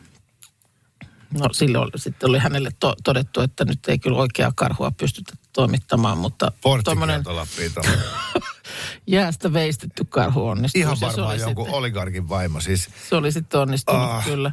[1.39, 6.17] No silloin sitten oli hänelle to, todettu, että nyt ei kyllä oikeaa karhua pystytä toimittamaan,
[6.17, 7.47] mutta Porttikielto tuolla.
[9.07, 10.81] jäästä veistetty karhu onnistui.
[10.81, 12.59] Ihan Se varmaan oli jonkun sitten, oligarkin vaimo.
[12.61, 14.25] Siis Se oli sitten onnistunut Ah.
[14.25, 14.51] kyllä.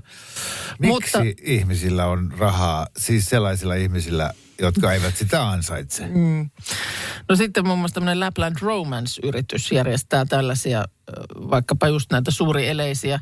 [0.78, 6.06] miksi ihmisillä on rahaa, siis sellaisilla ihmisillä, jotka eivät sitä ansaitse?
[6.06, 6.50] Mm.
[7.28, 10.84] No sitten muun muassa tämmöinen Lapland Romance-yritys järjestää tällaisia,
[11.50, 13.20] vaikkapa just näitä suurieleisiä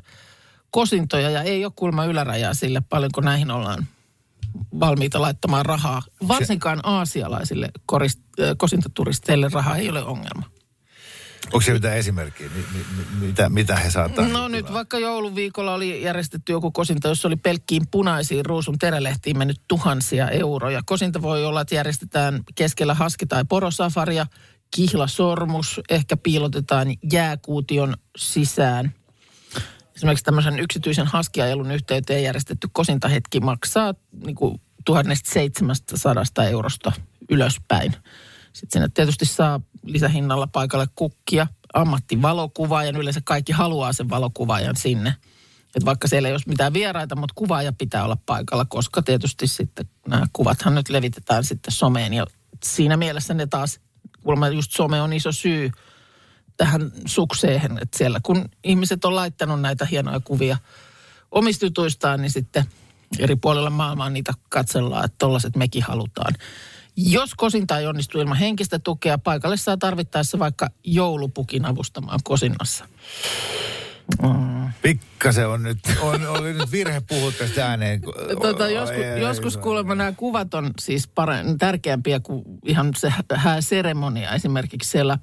[0.70, 3.86] kosintoja ja ei ole kuulemma ylärajaa sille, paljonko näihin ollaan
[4.80, 6.02] valmiita laittamaan rahaa.
[6.28, 10.42] Varsinkaan aasialaisille korist, ö, kosintaturisteille raha ei ole ongelma.
[11.46, 14.28] Onko se mitään esimerkkiä, mi, mi, mi, mitä, mitä he saattaa?
[14.28, 19.60] No nyt vaikka jouluviikolla oli järjestetty joku kosinta, jossa oli pelkkiin punaisiin ruusun terälehtiin mennyt
[19.68, 20.82] tuhansia euroja.
[20.86, 24.26] Kosinta voi olla, että järjestetään keskellä haski- tai porosafaria,
[24.76, 28.94] kihlasormus, ehkä piilotetaan jääkuution sisään.
[30.00, 36.92] Esimerkiksi tämmöisen yksityisen haskiajelun yhteyteen järjestetty kosintahetki maksaa niin kuin 1700 eurosta
[37.30, 37.92] ylöspäin.
[38.52, 42.96] Sitten sinne tietysti saa lisähinnalla paikalle kukkia, ammattivalokuvaajan.
[42.96, 45.14] Yleensä kaikki haluaa sen valokuvaajan sinne.
[45.76, 49.86] Et vaikka siellä ei ole mitään vieraita, mutta kuvaaja pitää olla paikalla, koska tietysti sitten
[50.08, 52.14] nämä kuvathan nyt levitetään sitten someen.
[52.14, 52.26] Ja
[52.64, 53.80] siinä mielessä ne taas,
[54.22, 55.70] kuulemma just some on iso syy
[56.60, 60.56] tähän sukseen, että siellä kun ihmiset on laittanut näitä hienoja kuvia
[61.30, 62.64] omista jutuistaan, niin sitten
[63.18, 66.34] eri puolilla maailmaa niitä katsellaan, että tollaiset mekin halutaan.
[66.96, 72.84] Jos kosinta ei onnistu ilman henkistä tukea, paikalle saa tarvittaessa vaikka joulupukin avustamaan kosinnassa.
[74.82, 78.00] Pikkasen on nyt, on, oli nyt virhe puhua tästä ääneen.
[78.42, 83.12] Tota, joskus, Ai, ai, joskus kuulemma nämä kuvat on siis pare, tärkeämpiä kuin ihan se
[83.34, 84.34] hääseremonia.
[84.34, 85.18] Esimerkiksi siellä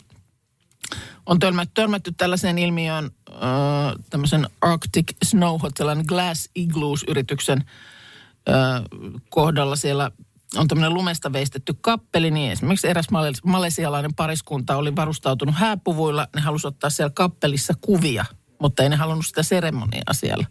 [1.25, 3.41] on törmätty, törmätty tällaiseen ilmiöön äh,
[4.09, 7.63] tämmöisen Arctic Snow Hotelan Glass Igloos-yrityksen
[8.49, 8.81] äh,
[9.29, 10.11] kohdalla siellä
[10.55, 16.27] on tämmöinen lumesta veistetty kappeli, niin esimerkiksi eräs male- malesialainen pariskunta oli varustautunut hääpuvuilla.
[16.35, 18.25] Ne halusi ottaa siellä kappelissa kuvia,
[18.59, 20.45] mutta ei ne halunnut sitä seremoniaa siellä.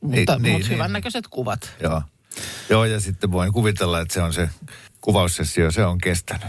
[0.00, 0.68] Mutta, niin, mutta niin.
[0.68, 1.72] hyvännäköiset kuvat.
[1.82, 2.02] Joo.
[2.68, 4.50] Joo, ja sitten voin kuvitella, että se on se
[5.00, 6.48] kuvaussessio, se on kestänyt.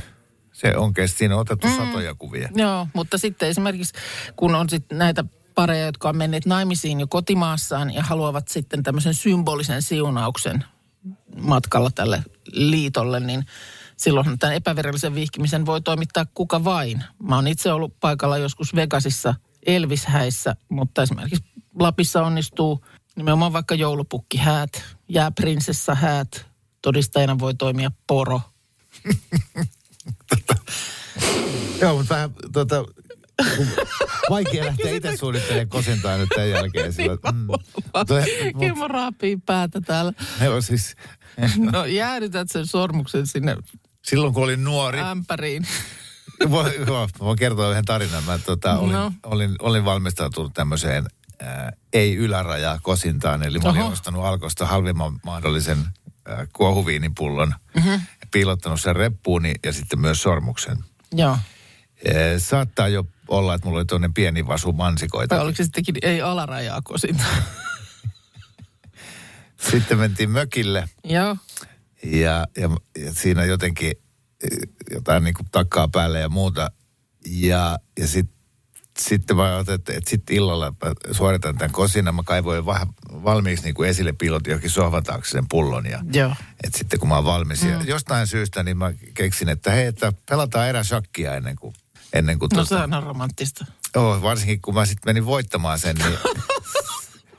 [0.62, 1.18] Se on kestänyt.
[1.18, 1.74] Siinä on otettu mm.
[1.74, 2.50] satoja kuvia.
[2.56, 3.94] Joo, mutta sitten esimerkiksi
[4.36, 5.24] kun on sitten näitä
[5.56, 10.66] pareja, jotka on menneet naimisiin jo kotimaassaan ja haluavat sitten tämmöisen symbolisen siunauksen
[11.36, 13.46] matkalla tälle liitolle, niin
[13.98, 17.04] silloin tämän epävirallisen vihkimisen voi toimittaa kuka vain.
[17.24, 21.44] Mä oon itse ollut paikalla joskus Vegasissa Elvis-häissä, mutta esimerkiksi
[21.80, 26.46] Lapissa onnistuu nimenomaan vaikka joulupukkihäät, jääprinsessa häät,
[26.82, 28.42] todistajana voi toimia poro,
[31.82, 32.86] Joo, mutta vähän tota,
[34.30, 36.94] vaikea lähteä itse suunnittelemaan kosintaa nyt tämän jälkeen.
[36.94, 37.48] Sillä, mm,
[38.60, 40.14] Kimmo raapii päätä täällä.
[40.44, 40.96] Joo, siis,
[41.72, 43.58] No jäädytät sen sormuksen sinne
[44.06, 45.68] silloin kun olin nuori, ämpäriin.
[46.50, 46.74] voin,
[47.20, 48.24] voin kertoa yhden tarinan.
[48.24, 49.14] Mä tota, olin, No.
[49.24, 51.06] olin, olin valmistautunut tämmöiseen
[51.42, 53.44] ää, ei-ylärajaa kosintaan.
[53.44, 53.92] Eli mä olin Oho.
[53.92, 55.78] ostanut Alkosta halvimman mahdollisen
[56.28, 58.02] ää, kuohuviinipullon, mm-hmm.
[58.32, 60.78] Piilottanut sen reppuuni ja sitten myös sormuksen.
[61.14, 61.38] Joo.
[62.06, 65.36] Ee, saattaa jo olla, että mulla oli tuonne pieni vasu mansikoita.
[65.36, 67.24] Tai oliko se sittenkin ei alarajaa kosinta?
[69.72, 71.38] Sitten mentiin mökille Joo.
[72.04, 73.94] ja, ja, ja siinä jotenkin
[74.44, 74.58] eh,
[74.92, 76.72] jotain niin kuin takkaa päälle ja muuta.
[77.28, 78.36] Ja, ja sitten
[79.10, 80.74] sitten mä ajattelin, että, että sitten illalla
[81.12, 82.16] suoritan tämän kosinan.
[82.16, 85.86] Mä kaivoin va, valmiiksi niin kuin esille piilotin johonkin sohvan taakse sen pullon.
[85.86, 86.36] Ja, Joo.
[86.64, 87.64] että sitten kun mä oon valmis.
[87.64, 87.70] Mm.
[87.70, 91.74] Ja jostain syystä niin mä keksin, että hei, että pelataan erä shakkia ennen kuin,
[92.14, 93.66] ennen kuin No tota, sehän on romanttista.
[93.96, 96.18] oh, varsinkin kun mä sitten menin voittamaan sen, niin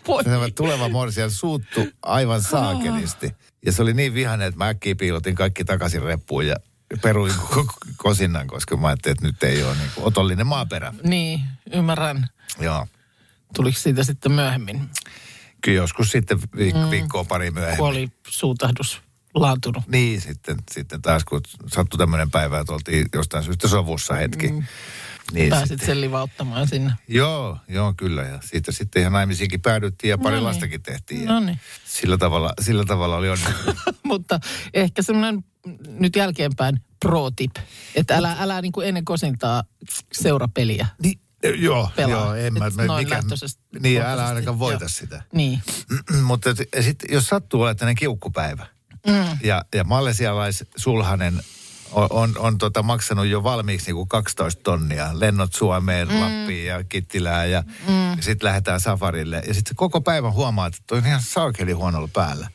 [0.09, 0.25] Voi.
[0.25, 3.35] Tämä tuleva morsia suuttu aivan saakelisti.
[3.67, 6.57] Ja se oli niin vihainen, että mä äkkiä piilotin kaikki takaisin reppuun ja
[7.03, 10.93] peruin koko kosinnan, koska mä ajattelin, että nyt ei ole niin kuin otollinen maaperä.
[11.05, 11.41] Niin,
[11.75, 12.27] ymmärrän.
[12.61, 12.87] Joo.
[13.55, 14.91] Tuliko siitä sitten myöhemmin,
[15.63, 17.79] Kyllä joskus sitten viik- viikkoa pari myöhemmin.
[17.79, 19.01] kun oli suutahdus
[19.35, 19.83] laantunut?
[19.89, 24.49] Niin, sitten, sitten taas kun sattui tämmöinen päivä, että oltiin jostain syystä sovussa hetki.
[24.49, 24.63] Mm.
[25.33, 26.93] Niin Pääsit sitten, sen livauttamaan sinne.
[27.09, 28.23] joo, joo, kyllä.
[28.23, 30.45] Ja siitä sitten ihan naimisiinkin päädyttiin ja pari No niin.
[30.45, 31.25] lastakin tehtiin.
[31.27, 31.61] No niin.
[31.85, 33.55] Sillä tavalla, sillä tavalla oli onne.
[34.05, 34.41] Mutta
[34.75, 35.45] ehkä semmoinen
[35.87, 37.57] nyt jälkeenpäin pro tip,
[37.95, 39.65] että älä, älä niin kuin ennen kosintaa
[40.13, 40.87] seurapeliä.
[41.03, 42.11] Niin, joo, Pelaa.
[42.11, 43.23] joo, en mä, mä mikä,
[43.81, 44.89] niin, älä ainakaan voita joo.
[44.89, 45.23] sitä.
[45.33, 45.63] Niin.
[46.23, 48.67] Mutta sitten jos sattuu olemaan tämmöinen kiukkupäivä,
[49.07, 49.39] mm.
[49.43, 51.43] ja, ja malesialais sulhanen
[51.93, 56.21] on, on, on tota maksanut jo valmiiksi niinku 12 tonnia, lennot Suomeen, mm.
[56.21, 58.11] Lappiin ja Kittilään, ja, mm.
[58.11, 59.43] ja sitten lähdetään safarille.
[59.47, 62.49] Ja sitten koko päivän huomaa, että toi on ihan saakeli huonolla päällä.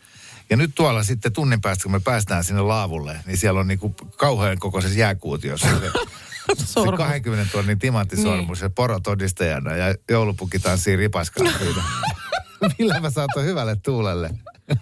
[0.50, 3.96] Ja nyt tuolla sitten tunnin päästä, kun me päästään sinne laavulle, niin siellä on niinku
[4.18, 5.68] kauhean kokoisessa jääkuutiossa
[6.56, 6.98] se, se Sormus.
[6.98, 11.84] 20 tonnin timanttisormus ja poro todistajana ja joulupukki tanssii ripaskaan siinä.
[12.80, 14.30] Millä mä saatan hyvälle tuulelle?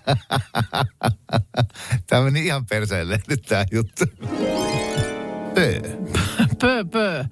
[2.08, 4.04] Tämä meni ihan perseelle nyt tämä juttu.
[5.56, 5.82] Ei.
[6.60, 7.26] Pö, pö.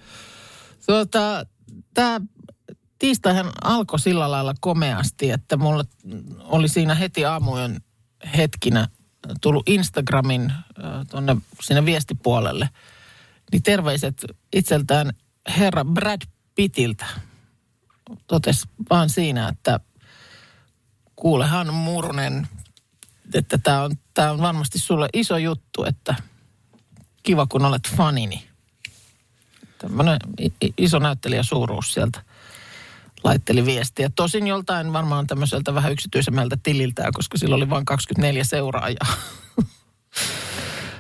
[0.86, 1.46] Tuota,
[1.94, 2.22] tämä
[3.00, 5.84] tiistaihan alkoi sillä lailla komeasti, että mulle
[6.40, 7.82] oli siinä heti aamujen
[8.38, 8.88] hetkinä
[9.42, 10.58] tullut Instagramin äh,
[11.10, 12.70] tuonne sinne viestipuolelle.
[13.54, 15.14] Niin terveiset itseltään
[15.58, 16.22] herra Brad
[16.56, 17.06] Pittiltä.
[18.28, 19.80] Totes vaan siinä, että
[21.16, 22.48] kuulehan Murnen,
[23.34, 26.16] että tämä on, tää on varmasti sulle iso juttu, että
[27.24, 28.48] kiva kun olet fanini
[29.78, 30.20] tämmöinen
[30.78, 32.22] iso näyttelijäsuuruus sieltä
[33.24, 34.10] laitteli viestiä.
[34.16, 39.08] Tosin joltain varmaan tämmöiseltä vähän yksityisemmältä tililtä, koska sillä oli vain 24 seuraajaa.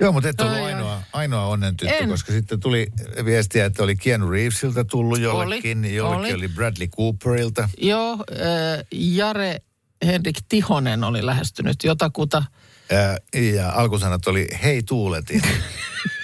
[0.03, 0.73] Joo, mutta et ollut Ai, ai.
[0.73, 2.09] ainoa, ainoa onnen tyttö, En.
[2.09, 2.87] koska sitten tuli
[3.25, 6.45] viestiä, että oli Keanu Reevesilta tullut jollekin, Oli, jollekin oli.
[6.45, 6.47] oli.
[6.47, 7.69] Bradley Cooperilta.
[7.77, 9.61] Joo, äh, Jare
[10.05, 12.43] Henrik Tihonen oli lähestynyt jotakuta.
[12.91, 13.17] Ää,
[13.55, 15.41] ja alkusanat oli hei tuuletin.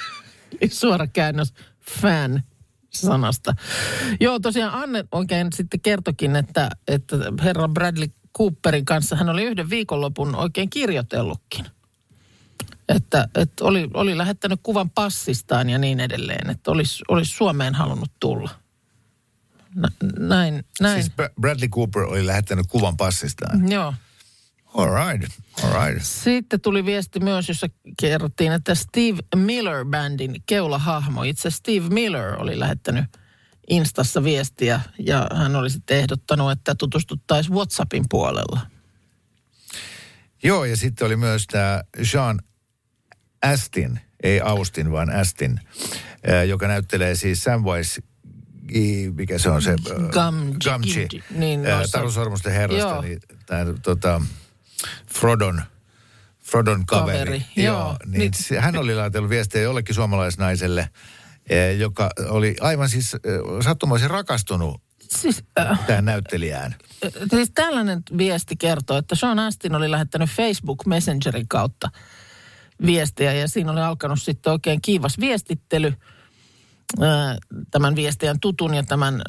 [0.71, 1.53] Suora käännös
[2.01, 2.43] fan
[2.89, 3.53] sanasta.
[4.19, 9.69] Joo, tosiaan Anne oikein sitten kertokin, että, että herra Bradley Cooperin kanssa hän oli yhden
[9.69, 11.65] viikonlopun oikein kirjoitellutkin.
[12.95, 18.11] Että, että oli, oli lähettänyt kuvan passistaan ja niin edelleen, että olisi, olisi Suomeen halunnut
[18.19, 18.49] tulla.
[19.75, 19.87] Nä,
[20.19, 21.03] näin, näin.
[21.03, 23.71] siis Bra- Bradley Cooper oli lähettänyt kuvan passistaan.
[23.71, 23.93] Joo.
[24.73, 25.31] All right,
[25.63, 26.05] all right.
[26.05, 27.67] Sitten tuli viesti myös, jossa
[27.99, 33.05] kerrottiin, että Steve Miller-bändin keulahahmo, itse Steve Miller oli lähettänyt
[33.69, 38.59] Instassa viestiä ja hän oli sitten ehdottanut, että tutustuttaisiin WhatsAppin puolella.
[40.43, 42.39] Joo, ja sitten oli myös tämä Sean
[43.41, 45.59] Astin, ei Austin, vaan Astin,
[46.47, 48.01] joka näyttelee siis Samwise,
[49.13, 49.69] mikä se on se?
[49.71, 49.75] ää,
[50.09, 51.61] Gamgee, Gamgee, Gamgee, niin
[52.13, 53.01] Sormusten herrasta, Joo.
[53.01, 54.21] niin tämä tota,
[55.13, 55.61] Frodon,
[56.39, 57.19] Frodon kaveri.
[57.19, 57.97] Kaveri, joo.
[58.05, 60.89] niin Niin- se- hän oli laitellut viestejä jollekin suomalaisnaiselle,
[61.77, 63.15] joka oli aivan siis
[63.63, 66.75] sattumoisin rakastunut Siis, äh, tähän näyttelijään.
[67.29, 71.89] siis tällainen viesti kertoo, että Sean Astin oli lähettänyt Facebook Messengerin kautta
[72.85, 75.93] viestiä ja siinä oli alkanut sitten oikein kiivas viestittely
[77.71, 79.21] tämän viestiän tutun ja tämän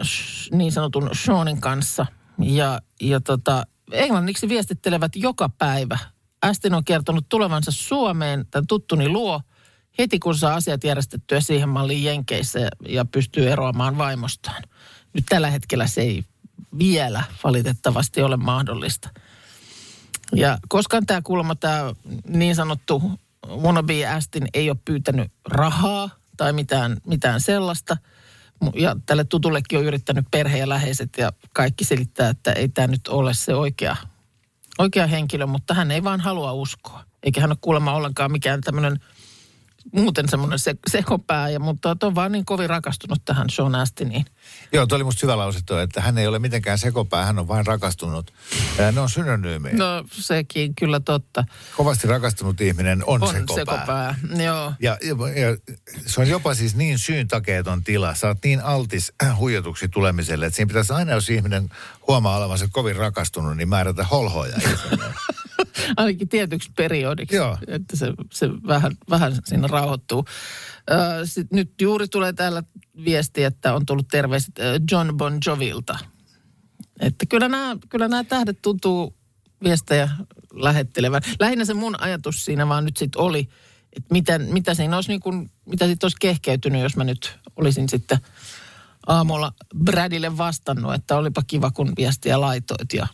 [0.53, 2.07] niin sanotun Seanin kanssa.
[2.39, 5.99] Ja, ja tota, englanniksi viestittelevät joka päivä.
[6.43, 9.41] Astin on kertonut tulevansa Suomeen tämän tuttuni luo
[9.99, 12.59] heti kun saa asiat järjestettyä siihen malliin Jenkeissä
[12.89, 14.63] ja, pystyy eroamaan vaimostaan.
[15.13, 16.25] Nyt tällä hetkellä se ei
[16.79, 19.11] vielä valitettavasti ole mahdollista.
[20.37, 21.95] Ja koska tämä kuulemma tämä
[22.27, 23.03] niin sanottu
[23.57, 27.97] wannabe Astin ei ole pyytänyt rahaa tai mitään, mitään sellaista.
[28.75, 33.09] Ja tälle tutullekin on yrittänyt perhe ja läheiset ja kaikki selittää, että ei tämä nyt
[33.09, 33.97] ole se oikea,
[34.79, 37.05] oikea henkilö, mutta hän ei vaan halua uskoa.
[37.23, 39.01] Eikä hän ole kuulemma ollenkaan mikään tämmöinen
[39.93, 44.25] muuten semmoinen se, sekopää, ja, mutta on vaan niin kovin rakastunut tähän Sean Astiniin.
[44.73, 47.49] Joo, tuo oli musta hyvä lause toi, että hän ei ole mitenkään sekopää, hän on
[47.49, 48.33] vain rakastunut.
[48.79, 49.77] Ja ne on synonyymejä.
[49.77, 51.45] No sekin kyllä totta.
[51.77, 53.55] Kovasti rakastunut ihminen on, On sekopää.
[53.55, 54.15] sekopää,
[54.45, 54.73] joo.
[54.81, 55.57] Ja, ja, ja
[56.07, 58.15] se on jopa siis niin syyntakeeton tila.
[58.15, 61.71] Sä oot niin altis huijatuksi tulemiselle, että siinä pitäisi aina, jos ihminen
[62.09, 64.57] huomaa olevansa kovin rakastunut, niin määrätä holhoja.
[65.97, 67.59] Ainakin tietyksi periodiksi, Joo.
[67.67, 70.25] että se, se vähän, vähän siinä rauhoittuu.
[70.91, 72.63] Ö, sit nyt juuri tulee täällä
[73.05, 74.55] viesti, että on tullut terveiset
[74.91, 75.99] John Bon Jovilta.
[77.01, 79.17] Että kyllä nämä, kyllä nämä tähdet tuntuu
[79.65, 80.09] viestejä
[80.53, 81.23] lähettelevän.
[81.41, 83.49] Lähinnä se mun ajatus siinä vaan nyt sitten oli,
[83.97, 87.89] että mitä, mitä siinä olisi niin kuin, mitä sitten olisi kehkeytynyt, jos mä nyt olisin
[87.89, 88.19] sitten
[89.07, 89.53] aamulla
[89.85, 93.07] Bradille vastannut, että olipa kiva kun viestiä laitoit ja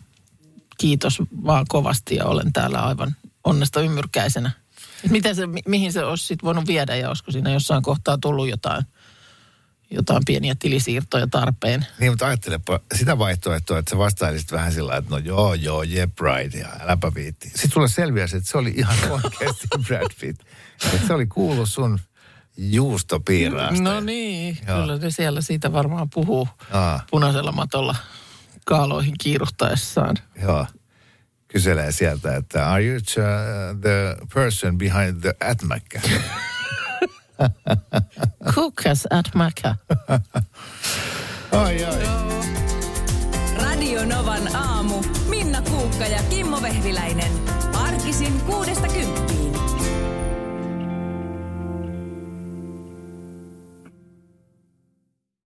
[0.78, 4.50] kiitos vaan kovasti ja olen täällä aivan onnesta ymmyrkäisenä.
[5.10, 8.48] Mitä se, mi- mihin se olisi sitten voinut viedä ja olisiko siinä jossain kohtaa tullut
[8.48, 8.84] jotain,
[9.90, 11.86] jotain pieniä tilisiirtoja tarpeen.
[12.00, 16.20] niin, mutta ajattelepa sitä vaihtoehtoa, että sä vastailisit vähän sillä että no joo, joo, jep,
[16.20, 17.48] right, ja äläpä viitti.
[17.48, 20.40] Sitten sulle selviäisi, että se oli ihan oikeasti Brad Pitt.
[20.94, 21.98] Että se oli kuullut sun
[22.56, 23.82] juustopiiraasta.
[23.82, 24.80] No niin, Joo.
[24.80, 27.02] kyllä ne siellä siitä varmaan puhuu Aa.
[27.10, 27.96] punaisella matolla
[28.66, 30.16] kaaloihin kiiruhtaessaan.
[30.42, 30.66] Joo.
[31.48, 36.00] Kyselee sieltä, että are you uh, the person behind the atmäkkä?
[38.54, 39.76] Kukas at Maca.
[41.52, 42.02] ai ai.
[43.62, 45.02] Radio Novan aamu.
[45.28, 47.32] Minna Kuukka ja Kimmo Vehviläinen.